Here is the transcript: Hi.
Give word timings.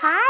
Hi. 0.00 0.27